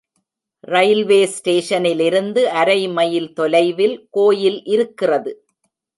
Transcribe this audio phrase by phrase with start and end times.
[0.63, 5.33] Railway ஸ்டேஷனிலிருந்து அரைமைல் தொலைவில் கோயில் இருக்கிறது.